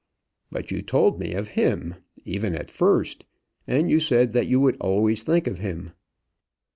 "But 0.51 0.71
you 0.71 0.81
told 0.81 1.19
me 1.19 1.35
of 1.35 1.49
him, 1.49 1.93
even 2.25 2.55
at 2.55 2.71
first. 2.71 3.23
And 3.67 3.87
you 3.91 3.99
said 3.99 4.33
that 4.33 4.47
you 4.47 4.59
would 4.59 4.77
always 4.81 5.21
think 5.21 5.45
of 5.45 5.59
him." 5.59 5.91